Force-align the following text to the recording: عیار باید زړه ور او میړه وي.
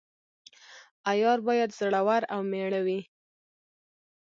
عیار 1.11 1.39
باید 1.47 1.69
زړه 1.79 2.01
ور 2.07 2.23
او 2.33 2.41
میړه 2.51 2.81
وي. 2.85 2.99